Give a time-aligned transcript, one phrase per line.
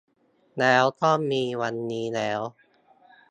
[0.59, 2.41] แล้วก็มีวันนี้แล้ว